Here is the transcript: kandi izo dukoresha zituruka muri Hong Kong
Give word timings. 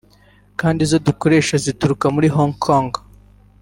kandi 0.59 0.79
izo 0.85 0.97
dukoresha 1.07 1.55
zituruka 1.65 2.05
muri 2.15 2.27
Hong 2.35 2.53
Kong 2.65 2.89